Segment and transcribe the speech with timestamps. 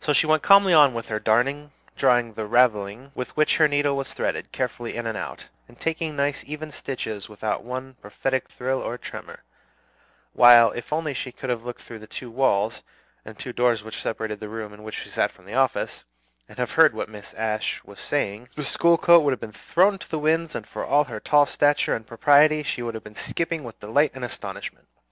[0.00, 3.96] So she went calmly on with her darning, drawing the "ravelling," with which her needle
[3.96, 8.80] was threaded, carefully in and out, and taking nice even stitches without one prophetic thrill
[8.80, 9.42] or tremor;
[10.32, 12.84] while, if only she could have looked through the two walls
[13.24, 16.04] and two doors which separated the room in which she sat from the office,
[16.48, 17.36] and have heard what Mrs.
[17.36, 20.84] Ashe was saying, the school coat would have been thrown to the winds, and for
[20.84, 24.86] all her tall stature and propriety, she would have been skipping with delight and astonishment.